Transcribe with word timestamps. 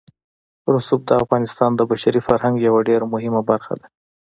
رسوب 0.73 1.01
د 1.09 1.11
افغانستان 1.21 1.71
د 1.75 1.81
بشري 1.91 2.21
فرهنګ 2.27 2.55
یوه 2.67 2.81
ډېره 2.89 3.05
مهمه 3.13 3.41
برخه 3.49 3.73
ده. 3.79 3.87